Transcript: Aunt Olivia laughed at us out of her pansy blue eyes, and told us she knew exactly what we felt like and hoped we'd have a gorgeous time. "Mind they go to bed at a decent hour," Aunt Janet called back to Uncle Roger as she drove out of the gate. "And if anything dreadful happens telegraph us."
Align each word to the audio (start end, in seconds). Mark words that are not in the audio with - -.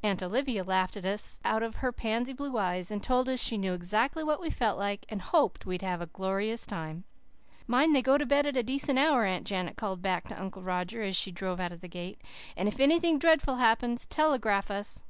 Aunt 0.00 0.22
Olivia 0.22 0.62
laughed 0.62 0.96
at 0.96 1.04
us 1.04 1.40
out 1.44 1.60
of 1.60 1.76
her 1.82 1.90
pansy 1.90 2.32
blue 2.32 2.56
eyes, 2.56 2.92
and 2.92 3.02
told 3.02 3.28
us 3.28 3.42
she 3.42 3.58
knew 3.58 3.72
exactly 3.72 4.22
what 4.22 4.40
we 4.40 4.48
felt 4.48 4.78
like 4.78 5.04
and 5.08 5.20
hoped 5.20 5.66
we'd 5.66 5.82
have 5.82 6.00
a 6.00 6.06
gorgeous 6.06 6.66
time. 6.66 7.02
"Mind 7.66 7.92
they 7.92 8.00
go 8.00 8.16
to 8.16 8.24
bed 8.24 8.46
at 8.46 8.56
a 8.56 8.62
decent 8.62 8.96
hour," 9.00 9.24
Aunt 9.24 9.44
Janet 9.44 9.74
called 9.76 10.00
back 10.00 10.28
to 10.28 10.40
Uncle 10.40 10.62
Roger 10.62 11.02
as 11.02 11.16
she 11.16 11.32
drove 11.32 11.58
out 11.58 11.72
of 11.72 11.80
the 11.80 11.88
gate. 11.88 12.20
"And 12.56 12.68
if 12.68 12.78
anything 12.78 13.18
dreadful 13.18 13.56
happens 13.56 14.06
telegraph 14.06 14.70
us." 14.70 15.02